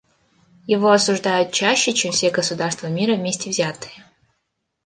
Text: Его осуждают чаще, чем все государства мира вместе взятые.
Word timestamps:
Его 0.65 0.89
осуждают 0.91 1.51
чаще, 1.51 1.93
чем 1.93 2.11
все 2.11 2.31
государства 2.31 2.87
мира 2.87 3.13
вместе 3.15 3.51
взятые. 3.51 3.93